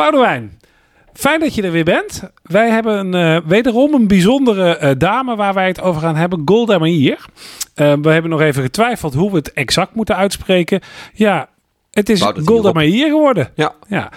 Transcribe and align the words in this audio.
Boudewijn, 0.00 0.58
fijn 1.12 1.40
dat 1.40 1.54
je 1.54 1.62
er 1.62 1.72
weer 1.72 1.84
bent. 1.84 2.22
Wij 2.42 2.70
hebben 2.70 3.14
een, 3.14 3.36
uh, 3.42 3.48
wederom 3.48 3.94
een 3.94 4.06
bijzondere 4.06 4.78
uh, 4.82 4.90
dame 4.98 5.36
waar 5.36 5.54
wij 5.54 5.66
het 5.66 5.80
over 5.80 6.00
gaan 6.00 6.16
hebben, 6.16 6.42
Golda 6.44 6.78
Meir. 6.78 7.24
Uh, 7.76 7.92
we 8.02 8.10
hebben 8.10 8.30
nog 8.30 8.40
even 8.40 8.62
getwijfeld 8.62 9.14
hoe 9.14 9.30
we 9.30 9.36
het 9.36 9.52
exact 9.52 9.94
moeten 9.94 10.16
uitspreken. 10.16 10.80
Ja, 11.12 11.48
het 11.90 12.08
is 12.08 12.22
Golda 12.44 12.72
Meir 12.72 13.08
geworden. 13.08 13.50
Ja. 13.54 13.74
ja. 13.88 14.10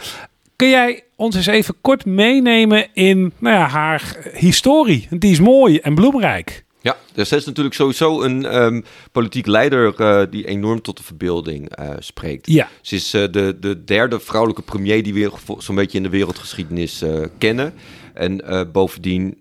Kun 0.56 0.70
jij 0.70 1.04
ons 1.16 1.36
eens 1.36 1.48
even 1.48 1.76
kort 1.82 2.06
meenemen 2.06 2.88
in 2.94 3.34
nou 3.38 3.56
ja, 3.56 3.68
haar 3.68 4.18
historie? 4.34 5.08
Die 5.10 5.32
is 5.32 5.40
mooi 5.40 5.78
en 5.78 5.96
bloemrijk. 5.96 6.64
Ja, 6.84 6.98
dus 7.14 7.32
is 7.32 7.46
natuurlijk 7.46 7.76
sowieso 7.76 8.22
een 8.22 8.64
um, 8.64 8.84
politiek 9.12 9.46
leider 9.46 10.02
uh, 10.02 10.24
die 10.30 10.48
enorm 10.48 10.82
tot 10.82 10.98
de 10.98 11.04
verbeelding 11.04 11.80
uh, 11.80 11.90
spreekt. 12.00 12.48
Ja. 12.48 12.70
Ze 12.82 12.96
is 12.96 13.14
uh, 13.14 13.24
de, 13.32 13.58
de 13.60 13.84
derde 13.84 14.20
vrouwelijke 14.20 14.62
premier 14.62 15.04
die 15.04 15.14
we 15.14 15.32
zo'n 15.58 15.76
beetje 15.76 15.98
in 15.98 16.04
de 16.04 16.10
wereldgeschiedenis 16.10 17.04
kennen. 17.38 17.74
En 18.14 18.44
bovendien 18.72 19.38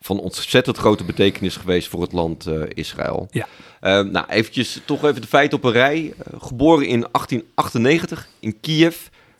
van 0.00 0.20
ontzettend 0.20 0.76
grote 0.76 1.04
betekenis 1.04 1.56
geweest 1.56 1.88
voor 1.88 2.00
het 2.00 2.12
land 2.12 2.46
Israël. 2.68 3.28
Ja. 3.30 3.46
Ehm, 3.80 4.10
nou, 4.10 4.26
eventjes 4.28 4.80
toch 4.84 5.04
even 5.04 5.20
de 5.20 5.26
feiten 5.26 5.58
op 5.58 5.64
een 5.64 5.72
rij. 5.72 6.14
geboren 6.38 6.86
in 6.86 7.06
1898 7.12 8.28
in 8.40 8.60
Kiev. 8.60 8.96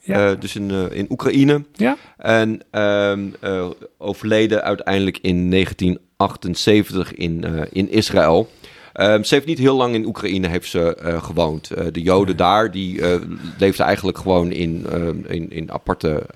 Ja. 0.08 0.30
Uh, 0.30 0.40
dus 0.40 0.56
in, 0.56 0.70
uh, 0.70 0.84
in 0.90 1.06
Oekraïne. 1.10 1.64
Ja. 1.72 1.96
En 2.16 2.60
um, 2.82 3.34
uh, 3.44 3.70
overleden 3.98 4.62
uiteindelijk 4.62 5.18
in 5.22 5.50
1978 5.50 7.14
in, 7.14 7.44
in 7.72 7.90
Israël. 7.90 8.48
Um, 9.00 9.24
ze 9.24 9.34
heeft 9.34 9.46
niet 9.46 9.58
heel 9.58 9.76
lang 9.76 9.94
in 9.94 10.06
Oekraïne 10.06 10.48
heeft 10.48 10.68
ze, 10.68 10.98
uh, 11.02 11.22
gewoond. 11.22 11.70
Uh, 11.78 11.84
de 11.92 12.02
Joden 12.02 12.36
daar 12.36 12.70
die 12.70 12.98
uh, 12.98 13.14
leefden 13.58 13.86
eigenlijk 13.86 14.18
gewoon 14.18 14.52
in, 14.52 14.86
in, 15.26 15.50
in, 15.50 15.72
aparte 15.72 16.26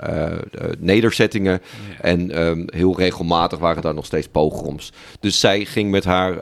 nederzettingen. 0.79 1.52
Ja. 1.52 2.02
En 2.02 2.43
um, 2.43 2.65
heel 2.66 2.96
regelmatig 2.96 3.59
waren 3.59 3.83
daar 3.83 3.95
nog 3.95 4.05
steeds 4.05 4.29
pogroms. 4.29 4.93
Dus 5.21 5.40
zij 5.40 5.65
ging 5.65 5.90
met 5.90 6.05
haar 6.05 6.35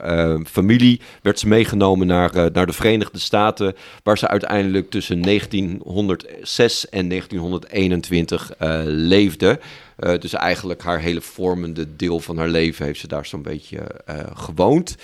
familie, 0.45 1.01
werd 1.23 1.39
ze 1.39 1.49
meegenomen 1.49 2.07
naar, 2.07 2.51
naar 2.53 2.67
de 2.67 2.73
Verenigde 2.73 3.19
Staten, 3.19 3.75
waar 4.03 4.19
ze 4.19 4.29
uiteindelijk 4.29 4.91
tussen 4.91 5.23
1906 5.23 6.89
en 6.89 7.09
1921 7.09 8.53
leefde. 8.85 9.59
Uh, 10.01 10.19
dus 10.19 10.33
eigenlijk 10.33 10.83
haar 10.83 11.01
hele 11.01 11.21
vormende 11.21 11.97
deel 11.97 12.21
van 12.21 12.39
haar 12.39 12.49
leven 12.49 12.85
heeft 12.85 13.01
ze 13.01 13.09
daar 13.09 13.27
zo'n 13.27 13.43
beetje 13.43 13.79
uh, 14.09 14.17
gewoond. 14.35 14.97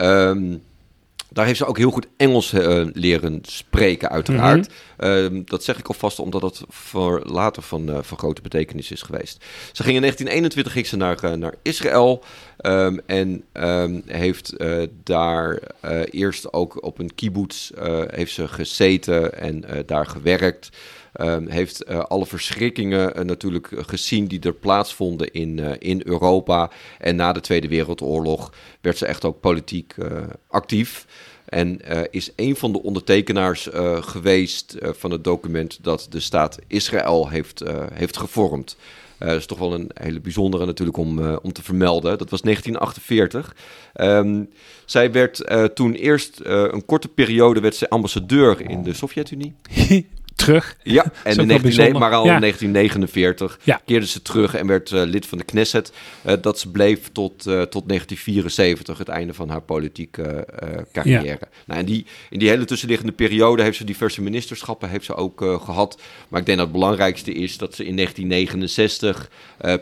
Um, 0.00 0.62
daar 1.32 1.46
heeft 1.46 1.58
ze 1.58 1.66
ook 1.66 1.78
heel 1.78 1.90
goed 1.90 2.06
Engels 2.16 2.52
uh, 2.52 2.86
leren 2.92 3.40
spreken, 3.42 4.10
uiteraard. 4.10 4.68
Mm 4.68 5.06
-hmm. 5.06 5.42
dat 5.44 5.64
zeg 5.64 5.78
ik 5.78 5.86
alvast 5.88 6.18
omdat 6.18 6.42
het 6.42 6.62
voor 6.68 7.22
later 7.24 7.62
van, 7.62 8.04
van 8.04 8.18
grote 8.18 8.42
betekenis 8.42 8.90
is 8.90 9.02
geweest. 9.02 9.44
Ze 9.72 9.82
ging 9.82 9.94
in 9.94 10.00
1921 10.00 10.72
ging 10.72 10.86
ze 10.86 10.96
naar, 10.96 11.38
naar 11.38 11.54
Israël 11.62 12.24
um, 12.62 13.00
en 13.06 13.44
um, 13.52 14.02
heeft 14.06 14.54
daar 15.04 15.58
eerst 16.10 16.52
ook 16.52 16.84
op 16.84 16.98
een 16.98 17.14
kibbutz 17.14 17.70
heeft 18.06 18.32
ze 18.32 18.48
gezeten 18.48 19.38
en 19.38 19.64
daar 19.86 20.06
gewerkt. 20.06 20.70
Um, 21.20 21.48
heeft 21.48 21.88
uh, 21.88 21.98
alle 21.98 22.26
verschrikkingen 22.26 23.18
uh, 23.18 23.24
natuurlijk 23.24 23.68
gezien 23.76 24.26
die 24.26 24.40
er 24.40 24.52
plaatsvonden 24.52 25.32
in, 25.32 25.58
in 25.80 26.00
Europa. 26.04 26.70
En 26.98 27.16
na 27.16 27.32
de 27.32 27.40
Tweede 27.40 27.68
Wereldoorlog 27.68 28.52
werd 28.80 28.98
ze 28.98 29.06
echt 29.06 29.24
ook 29.24 29.40
politiek 29.40 29.94
actief. 30.46 31.06
En 31.44 31.80
is 32.10 32.30
een 32.36 32.56
van 32.56 32.72
de 32.72 32.82
ondertekenaars 32.82 33.68
geweest 34.00 34.76
van 34.80 35.10
het 35.10 35.24
document 35.24 35.78
dat 35.82 36.06
de 36.10 36.20
staat 36.20 36.58
Israël 36.66 37.28
heeft, 37.28 37.62
heeft 37.92 38.16
gevormd. 38.16 38.76
dat 39.18 39.36
is 39.36 39.46
toch 39.46 39.58
wel 39.58 39.74
een 39.74 39.90
hele 39.94 40.20
bijzondere 40.20 40.66
natuurlijk 40.66 40.96
om, 40.96 41.34
om 41.34 41.52
te 41.52 41.62
vermelden. 41.62 42.18
Dat 42.18 42.30
was 42.30 42.40
1948. 42.40 43.56
Um, 43.94 44.50
zij 44.84 45.12
werd 45.12 45.50
toen 45.74 45.92
eerst 45.92 46.40
een 46.42 46.84
korte 46.84 47.08
periode 47.08 47.60
werd 47.60 47.74
ze 47.74 47.90
ambassadeur 47.90 48.60
in 48.60 48.82
de 48.82 48.92
Sovjet-Unie. 48.92 49.54
terug. 50.40 50.76
Ja, 50.82 51.04
en 51.24 51.36
in 51.36 51.46
19, 51.46 51.98
maar 51.98 52.12
al 52.12 52.24
ja. 52.24 52.34
in 52.34 52.40
1949 52.40 53.58
ja. 53.62 53.80
keerde 53.84 54.06
ze 54.06 54.22
terug 54.22 54.54
en 54.54 54.66
werd 54.66 54.90
uh, 54.90 55.02
lid 55.04 55.26
van 55.26 55.38
de 55.38 55.44
Knesset. 55.44 55.92
Uh, 56.26 56.32
dat 56.40 56.58
ze 56.58 56.70
bleef 56.70 57.08
tot, 57.12 57.46
uh, 57.46 57.62
tot 57.62 57.88
1974, 57.88 58.98
het 58.98 59.08
einde 59.08 59.34
van 59.34 59.48
haar 59.48 59.60
politieke 59.60 60.46
carrière. 60.92 61.24
Ja. 61.24 61.48
Nou, 61.66 61.80
en 61.80 61.86
die, 61.86 62.06
in 62.30 62.38
die 62.38 62.48
hele 62.48 62.64
tussenliggende 62.64 63.12
periode 63.12 63.62
heeft 63.62 63.76
ze 63.76 63.84
diverse 63.84 64.22
ministerschappen 64.22 64.88
heeft 64.88 65.04
ze 65.04 65.14
ook 65.14 65.60
gehad. 65.64 66.00
Maar 66.28 66.40
ik 66.40 66.46
denk 66.46 66.58
dat 66.58 66.66
het 66.66 66.76
belangrijkste 66.76 67.32
is 67.32 67.58
dat 67.58 67.74
ze 67.74 67.84
in 67.84 67.96
1969 67.96 69.30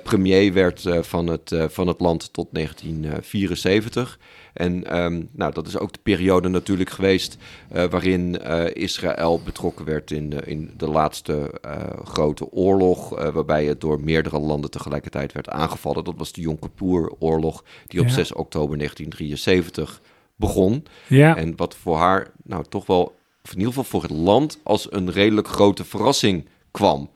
premier 0.03 0.53
werd 0.53 0.83
van, 1.01 1.27
het, 1.27 1.55
van 1.69 1.87
het 1.87 2.01
land 2.01 2.33
tot 2.33 2.49
1974. 2.53 4.19
En 4.59 5.03
um, 5.03 5.29
nou, 5.33 5.53
dat 5.53 5.67
is 5.67 5.79
ook 5.79 5.93
de 5.93 5.99
periode 6.03 6.49
natuurlijk 6.49 6.91
geweest 6.91 7.37
uh, 7.73 7.85
waarin 7.85 8.39
uh, 8.43 8.65
Israël 8.73 9.41
betrokken 9.45 9.85
werd 9.85 10.11
in, 10.11 10.33
uh, 10.33 10.39
in 10.45 10.71
de 10.77 10.89
laatste 10.89 11.61
grote 12.05 12.53
oorlog, 12.53 13.09
waarbij 13.33 13.65
het 13.65 13.81
door 13.81 14.01
meerdere 14.01 14.39
landen 14.39 14.71
tegelijkertijd 14.71 15.33
werd 15.33 15.49
aangevallen. 15.49 16.05
Dat 16.05 16.15
was 16.17 16.33
de 16.33 16.41
Yom 16.41 16.59
Kippur-oorlog, 16.59 17.65
die 17.87 18.01
op 18.01 18.07
ja. 18.07 18.13
6 18.13 18.33
oktober 18.33 18.77
1973 18.77 20.01
begon. 20.37 20.87
Ja. 21.07 21.37
En 21.37 21.57
wat 21.57 21.75
voor 21.75 21.97
haar 21.97 22.31
nou 22.45 22.65
toch 22.69 22.87
wel, 22.87 23.17
of 23.45 23.53
in 23.53 23.59
ieder 23.59 23.69
geval 23.69 23.85
voor 23.85 24.03
het 24.03 24.11
land, 24.11 24.59
als 24.63 24.93
een 24.93 25.11
redelijk 25.11 25.49
grote 25.49 25.85
verrassing 25.85 26.49
kwam. 26.71 27.11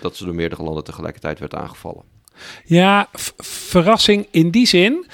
dat 0.00 0.16
ze 0.16 0.24
door 0.24 0.34
meerdere 0.34 0.62
landen 0.62 0.84
tegelijkertijd 0.84 1.38
werd 1.38 1.54
aangevallen. 1.54 2.02
Ja, 2.64 3.08
verrassing 3.36 4.26
in 4.30 4.50
die 4.50 4.66
zin 4.66 5.06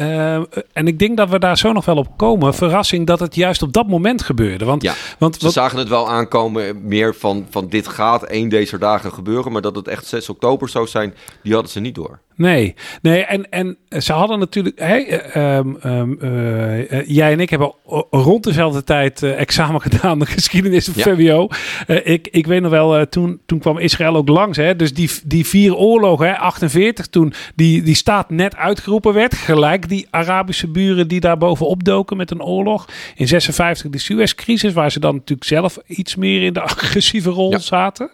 uh, 0.00 0.34
en 0.72 0.86
ik 0.86 0.98
denk 0.98 1.16
dat 1.16 1.28
we 1.28 1.38
daar 1.38 1.58
zo 1.58 1.72
nog 1.72 1.84
wel 1.84 1.96
op 1.96 2.16
komen. 2.16 2.54
Verrassing 2.54 3.06
dat 3.06 3.20
het 3.20 3.34
juist 3.34 3.62
op 3.62 3.72
dat 3.72 3.86
moment 3.86 4.22
gebeurde. 4.22 4.64
Want, 4.64 4.82
ja, 4.82 4.94
want 5.18 5.36
ze 5.36 5.50
zagen 5.50 5.78
het 5.78 5.88
wel 5.88 6.08
aankomen 6.08 6.86
meer 6.86 7.14
van, 7.14 7.46
van 7.50 7.68
dit 7.68 7.88
gaat 7.88 8.22
één 8.22 8.48
deze 8.48 8.78
dagen 8.78 9.12
gebeuren. 9.12 9.52
Maar 9.52 9.62
dat 9.62 9.76
het 9.76 9.88
echt 9.88 10.06
6 10.06 10.28
oktober 10.28 10.68
zou 10.68 10.86
zijn, 10.86 11.14
die 11.42 11.52
hadden 11.52 11.70
ze 11.70 11.80
niet 11.80 11.94
door. 11.94 12.20
Nee, 12.38 12.74
nee 13.02 13.24
en, 13.24 13.50
en 13.50 13.76
ze 14.02 14.12
hadden 14.12 14.38
natuurlijk. 14.38 14.78
Hey, 14.78 15.36
um, 15.56 15.78
um, 15.84 16.18
uh, 16.22 17.06
jij 17.06 17.32
en 17.32 17.40
ik 17.40 17.50
hebben 17.50 17.74
rond 18.10 18.44
dezelfde 18.44 18.84
tijd 18.84 19.22
uh, 19.22 19.40
examen 19.40 19.80
gedaan, 19.90 20.18
de 20.18 20.26
geschiedenis 20.26 20.88
van 20.88 20.94
ja. 20.96 21.16
VWO. 21.16 21.48
Uh, 21.86 22.06
ik, 22.06 22.28
ik 22.30 22.46
weet 22.46 22.62
nog 22.62 22.70
wel, 22.70 23.08
toen, 23.08 23.40
toen 23.46 23.58
kwam 23.58 23.78
Israël 23.78 24.16
ook 24.16 24.28
langs. 24.28 24.56
Hè, 24.56 24.76
dus 24.76 24.94
die, 24.94 25.10
die 25.24 25.46
vier 25.46 25.76
oorlogen, 25.76 26.26
hè, 26.26 26.36
48, 26.36 27.06
toen 27.06 27.32
die, 27.54 27.82
die 27.82 27.94
staat 27.94 28.30
net 28.30 28.56
uitgeroepen 28.56 29.14
werd. 29.14 29.34
Gelijk 29.34 29.88
die 29.88 30.06
Arabische 30.10 30.68
buren 30.68 31.08
die 31.08 31.20
daar 31.20 31.38
bovenop 31.38 31.84
doken 31.84 32.16
met 32.16 32.30
een 32.30 32.42
oorlog. 32.42 32.88
In 33.14 33.28
56 33.28 33.90
de 33.90 33.98
Suez-crisis, 33.98 34.72
waar 34.72 34.90
ze 34.90 35.00
dan 35.00 35.14
natuurlijk 35.14 35.48
zelf 35.48 35.78
iets 35.86 36.16
meer 36.16 36.42
in 36.42 36.52
de 36.52 36.60
agressieve 36.70 37.30
rol 37.30 37.50
ja. 37.50 37.58
zaten. 37.58 38.10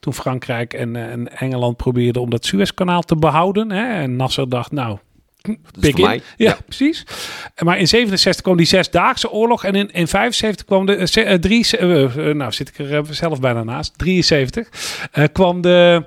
Toen 0.00 0.14
Frankrijk 0.14 0.74
en, 0.74 0.96
en 0.96 1.38
Engeland 1.38 1.76
probeerden 1.76 2.22
om 2.22 2.30
dat 2.30 2.44
Suezkanaal 2.44 3.02
te 3.02 3.16
behouden. 3.16 3.70
Hè? 3.70 4.02
En 4.02 4.16
Nasser 4.16 4.48
dacht, 4.48 4.72
nou, 4.72 4.98
Pik. 5.80 5.96
Ja, 5.96 6.16
ja, 6.36 6.58
precies. 6.64 7.06
Maar 7.64 7.78
in 7.78 7.88
67 7.88 8.42
kwam 8.42 8.56
die 8.56 8.66
Zesdaagse 8.66 9.30
Oorlog. 9.30 9.64
En 9.64 9.74
in, 9.74 9.90
in 9.90 10.08
75 10.08 10.66
kwam 10.66 10.86
de... 10.86 10.96
Uh, 10.96 11.34
drie, 11.34 11.66
uh, 11.80 12.34
nou, 12.34 12.52
zit 12.52 12.68
ik 12.68 12.78
er 12.78 13.04
zelf 13.10 13.40
bijna 13.40 13.64
naast. 13.64 13.98
73. 13.98 14.68
Uh, 15.14 15.24
kwam, 15.32 15.60
de, 15.60 16.04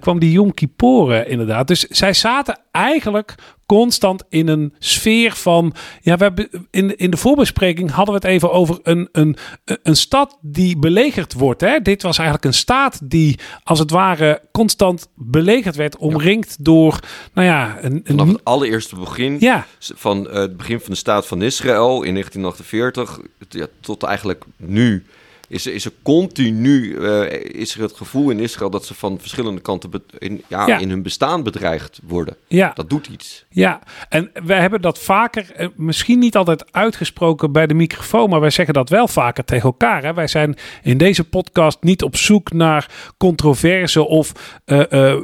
kwam 0.00 0.18
die 0.18 0.30
Yom 0.30 0.54
Kipporen 0.54 1.28
inderdaad. 1.28 1.68
Dus 1.68 1.80
zij 1.80 2.12
zaten 2.12 2.58
eigenlijk 2.70 3.34
constant 3.72 4.22
in 4.28 4.48
een 4.48 4.74
sfeer 4.78 5.32
van. 5.32 5.74
Ja, 6.00 6.16
we 6.16 6.22
hebben 6.22 6.48
in, 6.70 6.96
in 6.96 7.10
de 7.10 7.16
voorbespreking 7.16 7.90
hadden 7.90 8.14
we 8.14 8.20
het 8.20 8.30
even 8.30 8.52
over 8.52 8.78
een, 8.82 9.08
een, 9.12 9.36
een 9.82 9.96
stad 9.96 10.38
die 10.40 10.78
belegerd 10.78 11.32
wordt. 11.32 11.60
Hè? 11.60 11.78
Dit 11.78 12.02
was 12.02 12.16
eigenlijk 12.16 12.46
een 12.46 12.54
staat 12.54 13.00
die 13.02 13.38
als 13.62 13.78
het 13.78 13.90
ware 13.90 14.42
constant 14.50 15.08
belegerd 15.14 15.76
werd, 15.76 15.96
omringd 15.96 16.48
ja. 16.48 16.56
door. 16.58 16.98
Nou 17.32 17.46
ja, 17.46 17.78
een, 17.80 17.92
een, 17.92 18.02
vanaf 18.04 18.28
het 18.28 18.44
allereerste 18.44 18.96
begin 18.96 19.36
ja. 19.40 19.66
van 19.78 20.26
uh, 20.26 20.32
het 20.32 20.56
begin 20.56 20.80
van 20.80 20.90
de 20.90 20.98
staat 20.98 21.26
van 21.26 21.42
Israël 21.42 22.02
in 22.02 22.12
1948 22.12 23.20
ja, 23.48 23.66
tot 23.80 24.02
eigenlijk 24.02 24.44
nu 24.56 25.04
is, 25.52 25.66
is 25.66 25.84
er 25.84 25.92
continu 26.02 26.98
uh, 26.98 27.32
is 27.42 27.74
er 27.74 27.82
het 27.82 27.92
gevoel 27.92 28.30
in 28.30 28.40
Israël 28.40 28.70
dat 28.70 28.86
ze 28.86 28.94
van 28.94 29.18
verschillende 29.20 29.60
kanten 29.60 29.90
in, 30.18 30.42
ja, 30.48 30.66
ja, 30.66 30.78
in 30.78 30.90
hun 30.90 31.02
bestaan 31.02 31.42
bedreigd 31.42 32.00
worden. 32.02 32.36
Ja. 32.46 32.70
Dat 32.74 32.90
doet 32.90 33.06
iets. 33.06 33.44
Ja, 33.48 33.80
en 34.08 34.30
wij 34.44 34.60
hebben 34.60 34.80
dat 34.80 34.98
vaker, 34.98 35.46
uh, 35.58 35.66
misschien 35.76 36.18
niet 36.18 36.36
altijd 36.36 36.72
uitgesproken 36.72 37.52
bij 37.52 37.66
de 37.66 37.74
microfoon, 37.74 38.30
maar 38.30 38.40
wij 38.40 38.50
zeggen 38.50 38.74
dat 38.74 38.88
wel 38.88 39.08
vaker 39.08 39.44
tegen 39.44 39.64
elkaar. 39.64 40.02
Hè? 40.02 40.14
Wij 40.14 40.26
zijn 40.26 40.56
in 40.82 40.98
deze 40.98 41.24
podcast 41.24 41.78
niet 41.80 42.02
op 42.02 42.16
zoek 42.16 42.52
naar 42.52 42.90
controverse 43.16 44.06
of 44.06 44.32
uh, 44.66 45.14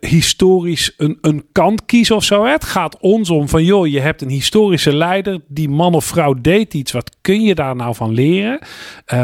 historisch 0.00 0.94
een, 0.96 1.18
een 1.20 1.46
kant 1.52 1.84
kiezen 1.84 2.16
of 2.16 2.24
zo. 2.24 2.44
Hè? 2.44 2.50
Het 2.50 2.64
gaat 2.64 2.98
ons 3.00 3.30
om 3.30 3.48
van, 3.48 3.64
joh, 3.64 3.86
je 3.86 4.00
hebt 4.00 4.22
een 4.22 4.30
historische 4.30 4.96
leider, 4.96 5.40
die 5.48 5.68
man 5.68 5.94
of 5.94 6.04
vrouw 6.04 6.34
deed 6.34 6.74
iets, 6.74 6.92
wat 6.92 7.16
kun 7.20 7.42
je 7.42 7.54
daar 7.54 7.76
nou 7.76 7.94
van 7.94 8.12
leren? 8.12 8.58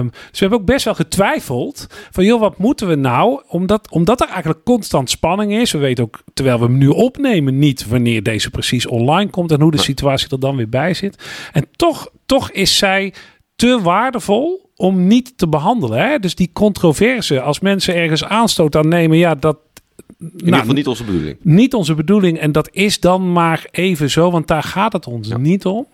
Um, 0.05 0.11
dus 0.11 0.31
we 0.31 0.39
hebben 0.39 0.59
ook 0.59 0.67
best 0.67 0.85
wel 0.85 0.95
getwijfeld 0.95 1.87
van, 2.11 2.25
joh, 2.25 2.41
wat 2.41 2.59
moeten 2.59 2.89
we 2.89 2.95
nou? 2.95 3.43
Omdat, 3.49 3.91
omdat 3.91 4.21
er 4.21 4.29
eigenlijk 4.29 4.65
constant 4.65 5.11
spanning 5.11 5.53
is. 5.53 5.73
We 5.73 5.79
weten 5.79 6.05
ook, 6.05 6.23
terwijl 6.35 6.59
we 6.59 6.65
hem 6.65 6.79
nu 6.79 6.89
opnemen, 6.89 7.59
niet 7.59 7.87
wanneer 7.87 8.23
deze 8.23 8.51
precies 8.51 8.87
online 8.87 9.31
komt 9.31 9.53
en 9.53 9.61
hoe 9.61 9.71
de 9.71 9.79
situatie 9.79 10.29
er 10.31 10.41
dan 10.41 10.57
weer 10.57 10.69
bij 10.69 10.95
zit. 10.95 11.25
En 11.53 11.67
toch, 11.77 12.11
toch 12.27 12.51
is 12.51 12.77
zij 12.77 13.15
te 13.57 13.81
waardevol 13.83 14.71
om 14.77 15.07
niet 15.07 15.39
te 15.39 15.49
behandelen. 15.49 15.99
Hè? 15.99 16.19
Dus 16.19 16.35
die 16.35 16.51
controverse, 16.53 17.41
als 17.41 17.61
mensen 17.61 17.95
ergens 17.95 18.25
aanstoot 18.25 18.77
aan 18.77 18.89
nemen, 18.89 19.17
ja, 19.17 19.35
dat, 19.35 19.57
in 20.19 20.31
nou, 20.31 20.45
ieder 20.45 20.59
geval 20.59 20.75
niet 20.75 20.87
onze 20.87 21.05
bedoeling. 21.05 21.37
Niet 21.43 21.75
onze 21.75 21.95
bedoeling. 21.95 22.39
En 22.39 22.53
dat 22.53 22.69
is 22.73 23.01
dan 23.01 23.33
maar 23.33 23.67
even 23.71 24.11
zo, 24.11 24.31
want 24.31 24.47
daar 24.47 24.63
gaat 24.63 24.93
het 24.93 25.07
ons 25.07 25.29
niet 25.37 25.67
om. 25.67 25.87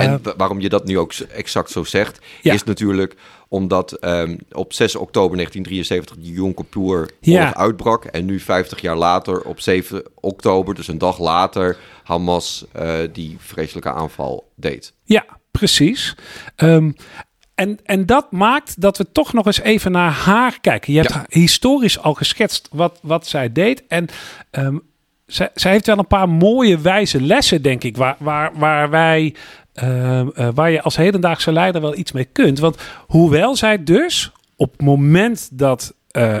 En 0.00 0.20
uh, 0.26 0.32
waarom 0.36 0.60
je 0.60 0.68
dat 0.68 0.84
nu 0.84 0.98
ook 0.98 1.12
exact 1.12 1.70
zo 1.70 1.84
zegt, 1.84 2.18
is 2.42 2.64
natuurlijk 2.64 3.16
omdat 3.48 4.04
um, 4.04 4.38
op 4.52 4.72
6 4.72 4.96
oktober 4.96 5.36
1973 5.36 6.16
die 6.16 6.32
Yom 6.32 6.54
Kippur 6.54 7.10
ja. 7.20 7.54
uitbrak. 7.54 8.04
En 8.04 8.24
nu 8.24 8.40
50 8.40 8.80
jaar 8.80 8.96
later, 8.96 9.42
op 9.42 9.60
7 9.60 10.02
oktober, 10.14 10.74
dus 10.74 10.88
een 10.88 10.98
dag 10.98 11.18
later, 11.18 11.76
Hamas 12.04 12.64
uh, 12.76 12.98
die 13.12 13.36
vreselijke 13.38 13.92
aanval 13.92 14.50
deed. 14.56 14.92
Ja, 15.04 15.24
precies. 15.50 16.16
Um, 16.56 16.96
en, 17.60 17.78
en 17.84 18.06
dat 18.06 18.32
maakt 18.32 18.80
dat 18.80 18.98
we 18.98 19.12
toch 19.12 19.32
nog 19.32 19.46
eens 19.46 19.60
even 19.60 19.92
naar 19.92 20.12
haar 20.12 20.60
kijken. 20.60 20.92
Je 20.92 20.98
hebt 20.98 21.12
ja. 21.12 21.24
historisch 21.28 21.98
al 21.98 22.14
geschetst 22.14 22.68
wat, 22.72 22.98
wat 23.02 23.26
zij 23.26 23.52
deed. 23.52 23.82
En 23.88 24.08
um, 24.50 24.82
zij, 25.26 25.50
zij 25.54 25.70
heeft 25.72 25.86
wel 25.86 25.98
een 25.98 26.06
paar 26.06 26.28
mooie 26.28 26.78
wijze 26.78 27.22
lessen, 27.22 27.62
denk 27.62 27.84
ik, 27.84 27.96
waar, 27.96 28.16
waar, 28.18 28.50
waar 28.54 28.90
wij. 28.90 29.34
Uh, 29.82 30.20
uh, 30.20 30.48
waar 30.54 30.70
je 30.70 30.82
als 30.82 30.96
hedendaagse 30.96 31.52
leider 31.52 31.80
wel 31.80 31.96
iets 31.96 32.12
mee 32.12 32.24
kunt. 32.24 32.58
Want 32.58 32.76
hoewel 33.06 33.56
zij 33.56 33.84
dus 33.84 34.32
op 34.56 34.72
het 34.72 34.80
moment 34.80 35.48
dat 35.52 35.94
uh, 36.12 36.38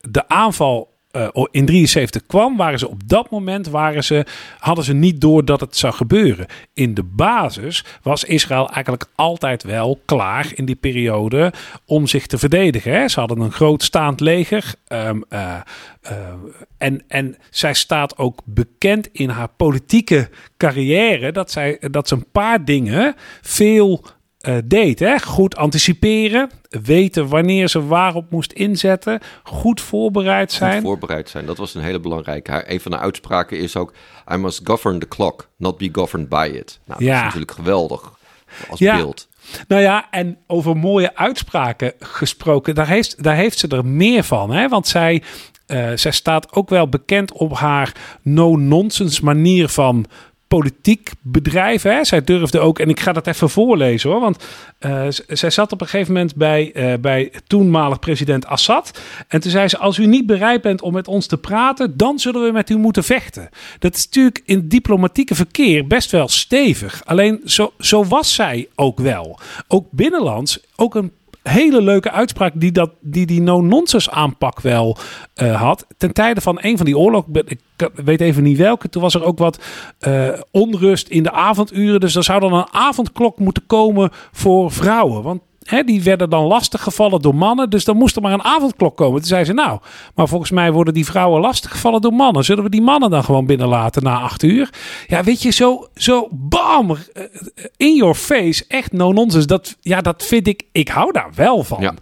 de 0.00 0.28
aanval 0.28 0.89
uh, 1.12 1.28
in 1.50 1.66
73 1.66 2.26
kwam, 2.26 2.56
waren 2.56 2.78
ze 2.78 2.88
op 2.88 3.08
dat 3.08 3.30
moment 3.30 3.66
waren 3.66 4.04
ze, 4.04 4.24
hadden 4.58 4.84
ze 4.84 4.92
niet 4.92 5.20
door 5.20 5.44
dat 5.44 5.60
het 5.60 5.76
zou 5.76 5.94
gebeuren. 5.94 6.46
In 6.74 6.94
de 6.94 7.02
basis 7.02 7.84
was 8.02 8.24
Israël 8.24 8.70
eigenlijk 8.70 9.06
altijd 9.14 9.62
wel 9.62 10.00
klaar 10.04 10.52
in 10.54 10.64
die 10.64 10.74
periode 10.74 11.52
om 11.84 12.06
zich 12.06 12.26
te 12.26 12.38
verdedigen. 12.38 12.92
Hè. 12.92 13.08
Ze 13.08 13.20
hadden 13.20 13.40
een 13.40 13.52
groot 13.52 13.82
staand 13.82 14.20
leger. 14.20 14.74
Um, 14.88 15.24
uh, 15.30 15.56
uh, 16.10 16.12
en, 16.78 17.02
en 17.08 17.36
zij 17.50 17.74
staat 17.74 18.18
ook 18.18 18.40
bekend 18.44 19.08
in 19.12 19.28
haar 19.28 19.48
politieke 19.56 20.30
carrière 20.56 21.32
dat, 21.32 21.50
zij, 21.50 21.78
dat 21.90 22.08
ze 22.08 22.14
een 22.14 22.30
paar 22.32 22.64
dingen 22.64 23.14
veel 23.40 24.04
uh, 24.48 24.56
deed. 24.64 24.98
Hè? 24.98 25.18
Goed 25.18 25.56
anticiperen, 25.56 26.50
weten 26.68 27.28
wanneer 27.28 27.68
ze 27.68 27.86
waarop 27.86 28.30
moest 28.30 28.52
inzetten, 28.52 29.20
goed 29.42 29.80
voorbereid 29.80 30.52
zijn. 30.52 30.72
Goed 30.72 30.82
voorbereid 30.82 31.28
zijn, 31.28 31.46
dat 31.46 31.58
was 31.58 31.74
een 31.74 31.82
hele 31.82 32.00
belangrijke. 32.00 32.72
Een 32.72 32.80
van 32.80 32.90
de 32.90 32.98
uitspraken 32.98 33.58
is 33.58 33.76
ook: 33.76 33.92
I 34.32 34.36
must 34.36 34.60
govern 34.64 34.98
the 34.98 35.08
clock, 35.08 35.48
not 35.56 35.78
be 35.78 35.88
governed 35.92 36.28
by 36.28 36.50
it. 36.54 36.80
Nou, 36.84 37.04
ja. 37.04 37.08
dat 37.08 37.16
is 37.16 37.24
natuurlijk 37.24 37.52
geweldig 37.52 38.12
als 38.70 38.78
ja. 38.78 38.96
beeld. 38.96 39.28
Nou 39.68 39.82
ja, 39.82 40.06
en 40.10 40.38
over 40.46 40.76
mooie 40.76 41.16
uitspraken 41.16 41.92
gesproken, 41.98 42.74
daar 42.74 42.88
heeft, 42.88 43.22
daar 43.22 43.36
heeft 43.36 43.58
ze 43.58 43.68
er 43.68 43.86
meer 43.86 44.22
van. 44.22 44.50
Hè? 44.50 44.68
Want 44.68 44.88
zij, 44.88 45.22
uh, 45.66 45.90
zij 45.94 46.10
staat 46.10 46.52
ook 46.52 46.68
wel 46.68 46.88
bekend 46.88 47.32
op 47.32 47.52
haar 47.54 47.92
no-nonsense 48.22 49.24
manier 49.24 49.68
van 49.68 50.06
politiek 50.50 51.10
bedrijf. 51.20 51.82
Hè? 51.82 52.04
Zij 52.04 52.24
durfde 52.24 52.58
ook, 52.58 52.78
en 52.78 52.88
ik 52.88 53.00
ga 53.00 53.12
dat 53.12 53.26
even 53.26 53.50
voorlezen 53.50 54.10
hoor, 54.10 54.20
want 54.20 54.44
uh, 54.80 55.06
zij 55.28 55.50
zat 55.50 55.72
op 55.72 55.80
een 55.80 55.86
gegeven 55.86 56.12
moment 56.12 56.34
bij, 56.34 56.70
uh, 56.74 56.92
bij 57.00 57.32
toenmalig 57.46 57.98
president 57.98 58.46
Assad. 58.46 59.00
En 59.28 59.40
toen 59.40 59.50
zei 59.50 59.68
ze: 59.68 59.78
Als 59.78 59.98
u 59.98 60.06
niet 60.06 60.26
bereid 60.26 60.62
bent 60.62 60.82
om 60.82 60.92
met 60.92 61.08
ons 61.08 61.26
te 61.26 61.38
praten, 61.38 61.96
dan 61.96 62.18
zullen 62.18 62.42
we 62.42 62.52
met 62.52 62.70
u 62.70 62.76
moeten 62.76 63.04
vechten. 63.04 63.48
Dat 63.78 63.94
is 63.94 64.04
natuurlijk 64.04 64.42
in 64.44 64.68
diplomatieke 64.68 65.34
verkeer 65.34 65.86
best 65.86 66.10
wel 66.10 66.28
stevig. 66.28 67.02
Alleen 67.04 67.40
zo, 67.44 67.72
zo 67.78 68.04
was 68.04 68.34
zij 68.34 68.68
ook 68.74 69.00
wel. 69.00 69.38
Ook 69.68 69.86
binnenlands, 69.90 70.60
ook 70.76 70.94
een 70.94 71.12
hele 71.42 71.82
leuke 71.82 72.10
uitspraak 72.10 72.52
die 72.56 72.72
dat, 72.72 72.90
die, 73.00 73.26
die 73.26 73.40
no-nonsense 73.40 74.10
aanpak 74.10 74.60
wel 74.60 74.96
uh, 75.42 75.60
had. 75.60 75.86
Ten 75.96 76.12
tijde 76.12 76.40
van 76.40 76.58
een 76.60 76.76
van 76.76 76.86
die 76.86 76.98
oorlogen, 76.98 77.34
ik 77.34 77.60
weet 77.94 78.20
even 78.20 78.42
niet 78.42 78.58
welke, 78.58 78.88
toen 78.88 79.02
was 79.02 79.14
er 79.14 79.24
ook 79.24 79.38
wat 79.38 79.58
uh, 80.08 80.28
onrust 80.50 81.08
in 81.08 81.22
de 81.22 81.32
avonduren. 81.32 82.00
Dus 82.00 82.14
er 82.14 82.24
zou 82.24 82.40
dan 82.40 82.52
een 82.52 82.72
avondklok 82.72 83.38
moeten 83.38 83.66
komen 83.66 84.10
voor 84.32 84.72
vrouwen. 84.72 85.22
Want 85.22 85.40
Hè, 85.70 85.84
die 85.84 86.02
werden 86.02 86.30
dan 86.30 86.44
lastig 86.44 86.82
gevallen 86.82 87.22
door 87.22 87.34
mannen. 87.34 87.70
Dus 87.70 87.84
dan 87.84 87.96
moest 87.96 88.16
er 88.16 88.22
maar 88.22 88.32
een 88.32 88.44
avondklok 88.44 88.96
komen. 88.96 89.18
Toen 89.18 89.28
zei 89.28 89.44
ze, 89.44 89.52
nou, 89.52 89.80
maar 90.14 90.28
volgens 90.28 90.50
mij 90.50 90.72
worden 90.72 90.94
die 90.94 91.04
vrouwen 91.04 91.40
lastig 91.40 91.70
gevallen 91.70 92.00
door 92.00 92.12
mannen. 92.12 92.44
Zullen 92.44 92.64
we 92.64 92.70
die 92.70 92.82
mannen 92.82 93.10
dan 93.10 93.24
gewoon 93.24 93.46
binnenlaten 93.46 94.02
na 94.02 94.20
acht 94.20 94.42
uur? 94.42 94.70
Ja, 95.06 95.24
weet 95.24 95.42
je, 95.42 95.50
zo, 95.50 95.88
zo 95.94 96.28
bam, 96.30 96.90
eh, 96.90 97.24
in 97.76 97.96
your 97.96 98.14
face. 98.14 98.64
Echt 98.68 98.92
no 98.92 99.12
nonsense. 99.12 99.46
Dat, 99.46 99.76
ja, 99.80 100.00
dat 100.00 100.26
vind 100.26 100.46
ik, 100.46 100.62
ik 100.72 100.88
hou 100.88 101.12
daar 101.12 101.30
wel 101.34 101.64
van. 101.64 101.80
Ja. 101.80 101.94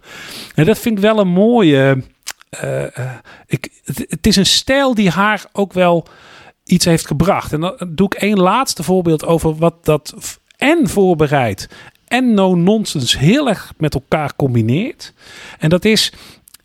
En 0.55 0.65
dat 0.65 0.79
vind 0.79 0.97
ik 0.97 1.03
wel 1.03 1.19
een 1.19 1.27
mooie... 1.27 2.03
Uh, 2.63 2.83
ik, 3.45 3.81
het, 3.83 4.05
het 4.09 4.27
is 4.27 4.35
een 4.35 4.45
stijl 4.45 4.93
die 4.93 5.09
haar 5.09 5.45
ook 5.51 5.73
wel 5.73 6.07
iets 6.63 6.85
heeft 6.85 7.07
gebracht. 7.07 7.53
En 7.53 7.59
dan 7.61 7.75
doe 7.87 8.05
ik 8.05 8.13
één 8.13 8.39
laatste 8.39 8.83
voorbeeld 8.83 9.25
over 9.25 9.55
wat 9.55 9.85
dat 9.85 10.13
en 10.57 10.89
voorbereidt 10.89 11.67
en 12.09 12.33
no-nonsense 12.33 13.17
heel 13.17 13.49
erg 13.49 13.73
met 13.77 13.93
elkaar 13.93 14.35
combineert. 14.35 15.13
En 15.59 15.69
dat 15.69 15.85
is. 15.85 16.13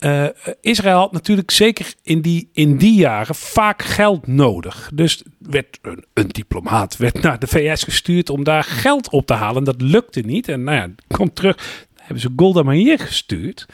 Uh, 0.00 0.26
Israël 0.60 0.98
had 0.98 1.12
natuurlijk 1.12 1.50
zeker 1.50 1.94
in 2.02 2.20
die, 2.20 2.48
in 2.52 2.76
die 2.76 2.94
jaren 2.94 3.34
vaak 3.34 3.82
geld 3.82 4.26
nodig. 4.26 4.90
Dus 4.94 5.22
werd 5.38 5.78
een, 5.82 6.04
een, 6.14 6.28
diplomaat 6.28 6.96
werd 6.96 7.22
naar 7.22 7.38
de 7.38 7.46
VS 7.46 7.82
gestuurd 7.82 8.30
om 8.30 8.44
daar 8.44 8.64
geld 8.64 9.10
op 9.10 9.26
te 9.26 9.34
halen. 9.34 9.64
Dat 9.64 9.80
lukte 9.80 10.20
niet. 10.20 10.48
En 10.48 10.64
nou 10.64 10.76
ja, 10.76 10.90
komt 11.16 11.34
terug. 11.34 11.86
Hebben 11.94 12.20
ze 12.20 12.32
Golda 12.36 12.62
Meir 12.62 12.98
gestuurd. 12.98 13.66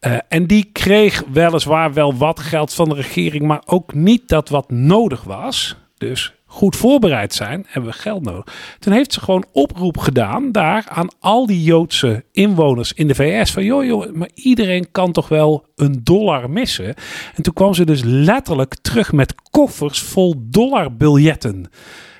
Uh, 0.00 0.18
en 0.28 0.46
die 0.46 0.70
kreeg 0.72 1.22
weliswaar 1.32 1.92
wel 1.92 2.16
wat 2.16 2.40
geld 2.40 2.74
van 2.74 2.88
de 2.88 2.94
regering, 2.94 3.44
maar 3.44 3.62
ook 3.66 3.94
niet 3.94 4.28
dat 4.28 4.48
wat 4.48 4.70
nodig 4.70 5.22
was. 5.22 5.76
Dus 5.98 6.35
goed 6.56 6.76
voorbereid 6.76 7.34
zijn, 7.34 7.64
hebben 7.68 7.90
we 7.90 7.96
geld 7.96 8.22
nodig. 8.22 8.76
Toen 8.78 8.92
heeft 8.92 9.12
ze 9.12 9.20
gewoon 9.20 9.44
oproep 9.52 9.98
gedaan 9.98 10.52
daar 10.52 10.84
aan 10.88 11.08
al 11.20 11.46
die 11.46 11.62
Joodse 11.62 12.24
inwoners 12.32 12.92
in 12.92 13.06
de 13.06 13.14
VS. 13.14 13.52
Van 13.52 13.64
joh, 13.64 13.84
joh, 13.84 14.12
maar 14.12 14.30
iedereen 14.34 14.90
kan 14.90 15.12
toch 15.12 15.28
wel 15.28 15.66
een 15.74 16.00
dollar 16.02 16.50
missen. 16.50 16.94
En 17.34 17.42
toen 17.42 17.52
kwam 17.52 17.74
ze 17.74 17.84
dus 17.84 18.02
letterlijk 18.04 18.74
terug 18.82 19.12
met 19.12 19.34
koffers 19.50 20.00
vol 20.00 20.34
dollarbiljetten. 20.38 21.70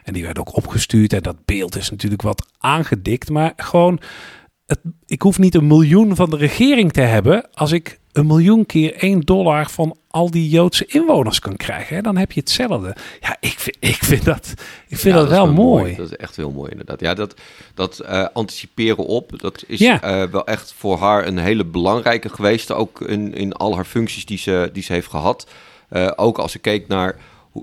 En 0.04 0.12
die 0.12 0.24
werden 0.24 0.46
ook 0.46 0.56
opgestuurd. 0.56 1.12
En 1.12 1.22
dat 1.22 1.44
beeld 1.44 1.76
is 1.76 1.90
natuurlijk 1.90 2.22
wat 2.22 2.46
aangedikt. 2.58 3.30
Maar 3.30 3.52
gewoon, 3.56 4.00
het, 4.66 4.80
ik 5.06 5.22
hoef 5.22 5.38
niet 5.38 5.54
een 5.54 5.66
miljoen 5.66 6.16
van 6.16 6.30
de 6.30 6.36
regering 6.36 6.92
te 6.92 7.00
hebben. 7.00 7.48
Als 7.52 7.72
ik 7.72 7.98
een 8.16 8.26
miljoen 8.26 8.66
keer 8.66 8.94
1 8.94 9.20
dollar 9.20 9.70
van 9.70 9.96
al 10.10 10.30
die 10.30 10.48
Joodse 10.48 10.86
inwoners 10.86 11.38
kan 11.38 11.56
krijgen, 11.56 11.96
hè, 11.96 12.02
dan 12.02 12.16
heb 12.16 12.32
je 12.32 12.40
hetzelfde. 12.40 12.96
Ja, 13.20 13.36
ik 13.40 13.58
vind, 13.58 13.76
ik 13.80 14.04
vind 14.04 14.24
dat, 14.24 14.54
ik 14.88 14.96
vind 14.96 15.14
dat, 15.14 15.28
wel 15.28 15.52
mooi. 15.52 15.96
Dat 15.96 16.10
is 16.10 16.16
echt 16.16 16.36
heel 16.36 16.50
mooi 16.50 16.70
inderdaad. 16.70 17.00
Ja, 17.00 17.14
dat, 17.14 17.34
dat 17.74 18.02
uh, 18.02 18.26
anticiperen 18.32 19.06
op, 19.06 19.40
dat 19.40 19.64
is 19.66 19.78
ja. 19.78 20.22
uh, 20.22 20.30
wel 20.30 20.46
echt 20.46 20.72
voor 20.76 20.98
haar 20.98 21.26
een 21.26 21.38
hele 21.38 21.64
belangrijke 21.64 22.28
geweest. 22.28 22.72
Ook 22.72 23.00
in, 23.00 23.34
in 23.34 23.52
al 23.52 23.74
haar 23.74 23.84
functies 23.84 24.26
die 24.26 24.38
ze, 24.38 24.70
die 24.72 24.82
ze 24.82 24.92
heeft 24.92 25.08
gehad. 25.08 25.46
Uh, 25.90 26.10
ook 26.16 26.38
als 26.38 26.54
ik 26.54 26.62
keek 26.62 26.88
naar 26.88 27.16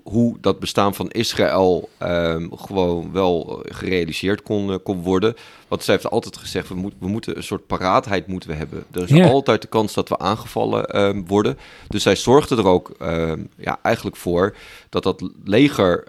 hoe 0.03 0.37
dat 0.41 0.59
bestaan 0.59 0.95
van 0.95 1.09
Israël 1.09 1.89
um, 1.99 2.57
gewoon 2.57 3.11
wel 3.11 3.63
gerealiseerd 3.63 4.41
kon, 4.41 4.79
kon 4.83 5.01
worden. 5.01 5.35
Want 5.73 5.85
zij 5.85 5.93
heeft 5.93 6.09
altijd 6.09 6.37
gezegd, 6.37 6.67
we, 6.67 6.75
moet, 6.75 6.93
we 6.99 7.07
moeten 7.07 7.37
een 7.37 7.43
soort 7.43 7.67
paraatheid 7.67 8.27
moeten 8.27 8.49
we 8.49 8.55
hebben. 8.55 8.85
Er 8.91 9.03
is 9.03 9.09
yeah. 9.09 9.31
altijd 9.31 9.61
de 9.61 9.67
kans 9.67 9.93
dat 9.93 10.09
we 10.09 10.17
aangevallen 10.17 11.01
um, 11.01 11.27
worden. 11.27 11.57
Dus 11.87 12.03
zij 12.03 12.15
zorgde 12.15 12.55
er 12.55 12.67
ook 12.67 12.91
um, 13.01 13.49
ja, 13.57 13.79
eigenlijk 13.81 14.15
voor 14.15 14.55
dat 14.89 15.03
dat 15.03 15.29
leger 15.43 16.07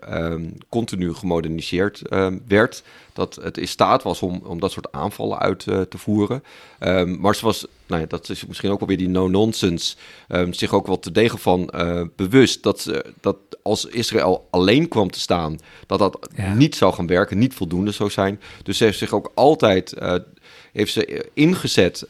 continu 0.69 1.15
gemoderniseerd 1.15 2.03
werd 2.47 2.83
dat 3.13 3.39
het 3.43 3.59
in 3.59 3.69
staat 3.69 4.03
was 4.03 4.23
om, 4.23 4.43
om 4.45 4.61
dat 4.61 4.73
soort 4.73 4.93
aanvallen 4.93 5.39
uit 5.39 5.67
uh, 5.67 5.81
te 5.81 5.99
voeren. 5.99 6.43
Maar 7.19 7.35
ze 7.35 7.45
was, 7.45 7.67
nou 7.87 8.01
ja, 8.01 8.07
dat 8.07 8.29
is 8.29 8.47
misschien 8.47 8.71
ook 8.71 8.79
wel 8.79 8.89
weer 8.89 8.97
die 8.97 9.09
no-nonsense, 9.09 9.97
zich 10.51 10.73
ook 10.73 10.87
wel 10.87 10.99
te 10.99 11.13
degen 11.13 11.39
van 11.39 11.71
uh, 11.75 12.03
bewust 12.17 12.63
dat, 12.63 12.81
ze, 12.81 13.05
dat 13.21 13.37
als 13.63 13.85
Israël 13.85 14.47
alleen 14.51 14.89
kwam 14.89 15.11
te 15.11 15.21
staan, 15.21 15.59
dat 15.87 15.99
dat 15.99 16.29
ja. 16.37 16.55
niet 16.55 16.75
zou 16.75 16.95
gaan 16.95 17.07
werken, 17.07 17.39
niet 17.39 17.55
voldoende 17.55 17.91
zou 17.91 18.11
zijn. 18.11 18.41
Dus 18.63 18.77
ze 18.77 18.85
heeft 18.85 18.99
zich 18.99 19.13
ook 19.13 19.33
altijd 19.63 19.95
uh, 20.03 20.15
heeft 20.73 20.93
ze 20.93 21.31
ingezet 21.35 22.07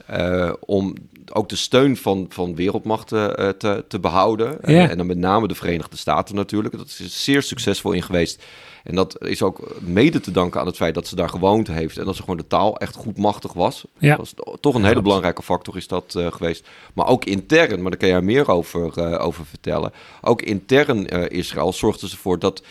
om 0.60 0.94
ook 1.32 1.48
de 1.48 1.56
steun 1.56 1.96
van, 1.96 2.26
van 2.28 2.54
wereldmachten 2.54 3.40
uh, 3.40 3.48
te, 3.48 3.84
te 3.88 4.00
behouden. 4.00 4.62
En, 4.62 4.90
en, 4.90 4.96
dan 4.96 5.06
met 5.06 5.18
name 5.18 5.48
de 5.48 5.54
Verenigde 5.54 5.96
Staten 5.96 6.34
natuurlijk. 6.34 6.76
Dat 6.76 6.86
is 6.86 7.24
zeer 7.24 7.42
succesvol 7.42 7.92
in 7.92 8.02
geweest. 8.02 8.44
En 8.84 8.94
dat 8.94 9.24
is 9.24 9.42
ook 9.42 9.76
mede 9.80 10.20
te 10.20 10.30
danken 10.30 10.60
aan 10.60 10.66
het 10.66 10.76
feit 10.76 10.94
dat 10.94 11.06
ze 11.06 11.16
daar 11.16 11.28
gewoond 11.28 11.68
heeft. 11.68 11.98
En 11.98 12.04
dat 12.04 12.16
ze 12.16 12.20
gewoon 12.20 12.36
de 12.36 12.46
taal 12.46 12.76
echt 12.76 12.94
goed 12.94 13.18
machtig 13.18 13.52
was. 13.52 13.84
Ja. 13.98 14.16
Dat 14.16 14.18
was 14.18 14.58
toch 14.60 14.74
een 14.74 14.84
hele 14.84 15.02
belangrijke 15.02 15.42
factor 15.42 15.76
is 15.76 15.86
dat 15.86 16.14
uh, 16.16 16.32
geweest. 16.32 16.68
Maar 16.94 17.06
ook 17.06 17.24
intern, 17.24 17.82
maar 17.82 17.90
daar 17.90 18.00
kan 18.00 18.08
jij 18.08 18.20
meer 18.20 18.50
over, 18.50 18.92
uh, 18.98 19.24
over 19.24 19.46
vertellen. 19.46 19.92
Ook 20.20 20.42
intern 20.42 21.16
uh, 21.16 21.24
Israël 21.28 21.72
zorgde 21.72 22.08
ze 22.08 22.14
ervoor 22.14 22.38
dat, 22.38 22.62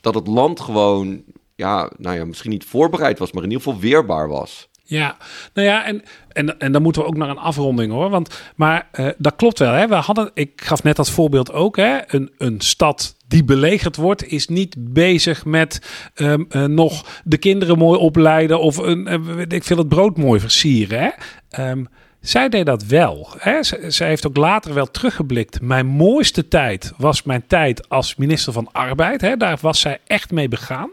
dat 0.00 0.14
het 0.14 0.26
land 0.26 0.60
gewoon... 0.60 1.22
Ja, 1.58 1.90
nou 1.96 2.16
ja, 2.16 2.24
misschien 2.24 2.50
niet 2.50 2.64
voorbereid 2.64 3.18
was, 3.18 3.32
maar 3.32 3.42
in 3.42 3.50
ieder 3.50 3.64
geval 3.64 3.80
weerbaar 3.80 4.28
was. 4.28 4.68
Ja, 4.82 5.16
nou 5.54 5.68
ja, 5.68 5.84
en, 5.84 6.02
en, 6.28 6.58
en 6.58 6.72
dan 6.72 6.82
moeten 6.82 7.02
we 7.02 7.08
ook 7.08 7.16
naar 7.16 7.28
een 7.28 7.38
afronding 7.38 7.92
hoor. 7.92 8.10
Want, 8.10 8.40
maar 8.56 8.88
uh, 9.00 9.08
dat 9.16 9.36
klopt 9.36 9.58
wel. 9.58 9.72
Hè? 9.72 9.88
We 9.88 9.94
hadden, 9.94 10.30
ik 10.34 10.52
gaf 10.56 10.82
net 10.82 10.96
dat 10.96 11.10
voorbeeld 11.10 11.52
ook. 11.52 11.76
Hè? 11.76 11.98
Een, 12.06 12.30
een 12.38 12.60
stad 12.60 13.16
die 13.26 13.44
belegerd 13.44 13.96
wordt, 13.96 14.26
is 14.26 14.48
niet 14.48 14.74
bezig 14.78 15.44
met 15.44 15.80
um, 16.14 16.46
uh, 16.50 16.64
nog 16.64 17.20
de 17.24 17.38
kinderen 17.38 17.78
mooi 17.78 17.98
opleiden 17.98 18.60
of 18.60 18.76
een, 18.76 19.28
uh, 19.28 19.42
ik 19.48 19.64
wil 19.64 19.78
het 19.78 19.88
brood 19.88 20.16
mooi 20.16 20.40
versieren. 20.40 21.12
Hè? 21.48 21.70
Um, 21.70 21.88
zij 22.20 22.48
deed 22.48 22.66
dat 22.66 22.84
wel. 22.84 23.28
Hè? 23.38 23.62
Zij 23.88 24.08
heeft 24.08 24.26
ook 24.26 24.36
later 24.36 24.74
wel 24.74 24.90
teruggeblikt. 24.90 25.60
Mijn 25.60 25.86
mooiste 25.86 26.48
tijd 26.48 26.92
was 26.96 27.22
mijn 27.22 27.46
tijd 27.46 27.88
als 27.88 28.16
minister 28.16 28.52
van 28.52 28.68
Arbeid. 28.72 29.20
Hè? 29.20 29.36
Daar 29.36 29.58
was 29.60 29.80
zij 29.80 29.98
echt 30.06 30.30
mee 30.30 30.48
begaan. 30.48 30.90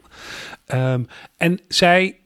Um, 0.74 1.08
en 1.38 1.60
zij 1.68 2.20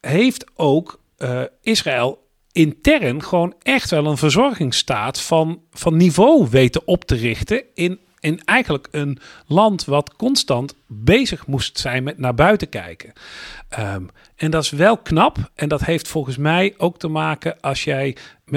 heeft 0.00 0.46
ook 0.54 1.00
uh, 1.18 1.42
Israël 1.62 2.22
intern 2.52 3.22
gewoon 3.22 3.54
echt 3.62 3.90
wel 3.90 4.06
een 4.06 4.16
verzorgingsstaat 4.16 5.20
van, 5.20 5.60
van 5.72 5.96
niveau 5.96 6.46
weten 6.50 6.86
op 6.86 7.04
te 7.04 7.14
richten 7.14 7.62
in, 7.74 8.00
in 8.22 8.44
eigenlijk 8.44 8.88
een 8.90 9.18
land 9.46 9.84
wat 9.84 10.16
constant 10.16 10.74
bezig 10.86 11.46
moest 11.46 11.78
zijn 11.78 12.02
met 12.02 12.18
naar 12.18 12.34
buiten 12.34 12.68
kijken. 12.68 13.12
Um, 13.78 14.10
en 14.36 14.50
dat 14.50 14.62
is 14.62 14.70
wel 14.70 14.96
knap 14.96 15.50
en 15.54 15.68
dat 15.68 15.84
heeft 15.84 16.08
volgens 16.08 16.36
mij 16.36 16.74
ook 16.76 16.98
te 16.98 17.08
maken 17.08 17.60
als 17.60 17.84
jij 17.84 18.16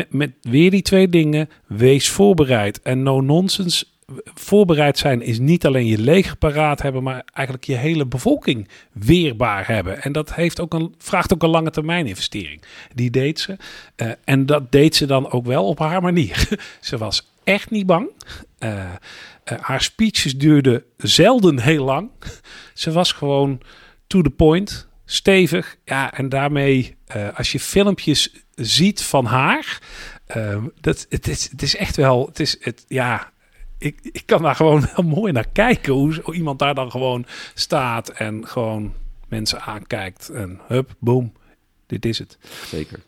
met, 0.10 0.32
weer 0.42 0.72
die 0.72 0.82
twee 0.82 1.10
dingen, 1.10 1.50
wees 1.66 2.10
voorbereid 2.10 2.82
en 2.82 3.04
no 3.04 3.22
nonsense 3.22 3.86
voorbereid 4.34 4.98
zijn 4.98 5.22
is 5.22 5.40
niet 5.40 5.66
alleen 5.66 5.86
je 5.86 5.98
leger 5.98 6.38
paraat 6.38 6.82
hebben, 6.82 7.04
maar 7.04 7.24
eigenlijk 7.34 7.68
je 7.68 7.76
hele 7.76 8.06
bevolking 8.06 8.68
weerbaar 8.92 9.68
hebben. 9.68 10.02
En 10.02 10.12
dat 10.12 10.34
heeft 10.34 10.60
ook 10.60 10.74
een, 10.74 10.96
vraagt 10.98 11.34
ook 11.34 11.44
een 11.44 11.50
lange 11.50 11.72
termijn 11.72 12.08
investering. 12.08 12.62
Die 12.94 13.10
deed 13.10 13.40
ze. 13.40 13.58
Uh, 13.96 14.12
en 14.24 14.46
dat 14.46 14.72
deed 14.72 14.96
ze 14.96 15.06
dan 15.06 15.32
ook 15.32 15.46
wel 15.46 15.68
op 15.68 15.80
haar 15.80 16.02
manier. 16.02 16.48
ze 16.82 16.98
was 16.98 17.34
echt 17.46 17.70
niet 17.70 17.86
bang. 17.86 18.10
Uh, 18.60 18.70
uh, 18.80 19.60
haar 19.60 19.82
speeches 19.82 20.38
duurden 20.38 20.84
zelden 20.98 21.60
heel 21.60 21.86
lang. 21.86 22.10
ze 22.74 22.92
was 22.92 23.12
gewoon 23.12 23.62
to 24.08 24.22
the 24.22 24.30
point, 24.30 24.88
stevig. 25.06 25.78
Ja, 25.86 26.14
en 26.14 26.30
daarmee, 26.30 26.96
als 27.36 27.52
je 27.52 27.60
filmpjes 27.60 28.34
ziet 28.56 29.04
van 29.04 29.26
haar. 29.26 29.82
dat, 30.82 31.06
het, 31.10 31.28
is, 31.28 31.50
het 31.52 31.62
is 31.62 31.76
echt 31.76 31.96
wel, 31.96 32.26
het 32.26 32.40
is, 32.40 32.58
het, 32.60 32.86
ja, 32.88 33.32
ik, 33.78 34.00
ik 34.02 34.24
kan 34.26 34.42
daar 34.42 34.56
gewoon 34.56 34.84
heel 34.94 35.04
mooi 35.04 35.32
naar 35.32 35.50
kijken. 35.52 35.94
Hoe, 35.94 36.20
hoe 36.24 36.36
iemand 36.36 36.60
daar 36.60 36.76
dan 36.76 36.92
gewoon 36.92 37.26
staat 37.54 38.10
en 38.10 38.48
gewoon 38.48 38.94
mensen 39.28 39.62
aankijkt. 39.62 40.30
En 40.30 40.60
hup, 40.68 40.96
boom, 41.00 41.34
dit 41.88 42.06
is 42.06 42.20
het. 42.20 42.38
Zeker. 42.66 43.00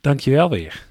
Dankjewel 0.00 0.50
weer. 0.50 0.86